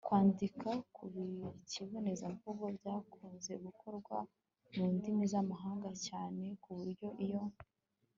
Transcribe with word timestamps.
kwandika 0.05 0.69
ku 0.95 1.03
kibonezamvugo 1.69 2.63
byakunze 2.77 3.51
gukorwa 3.63 4.17
mu 4.75 4.85
ndimi 4.95 5.23
z'amahanga 5.31 5.89
cyane 6.07 6.45
ku 6.61 6.69
buryo 6.77 7.09
iyo 7.25 7.43